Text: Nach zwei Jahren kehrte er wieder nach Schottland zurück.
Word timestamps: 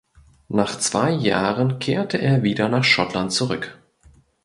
Nach 0.49 0.79
zwei 0.79 1.11
Jahren 1.11 1.77
kehrte 1.77 2.17
er 2.17 2.41
wieder 2.41 2.69
nach 2.69 2.83
Schottland 2.83 3.31
zurück. 3.31 3.77